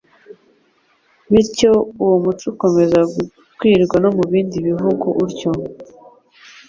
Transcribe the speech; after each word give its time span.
Bityo 1.31 1.71
uwo 2.03 2.15
muco 2.23 2.43
ukomeza 2.53 2.99
gukwira 3.13 3.85
no 4.03 4.09
mu 4.17 4.23
bindi 4.31 4.57
bihugu 4.67 5.07
utyo. 5.23 5.51